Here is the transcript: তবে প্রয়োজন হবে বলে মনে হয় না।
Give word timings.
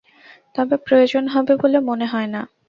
তবে 0.55 0.75
প্রয়োজন 0.85 1.23
হবে 1.27 1.53
বলে 1.61 1.77
মনে 1.89 2.05
হয় 2.05 2.29
না। 2.33 2.41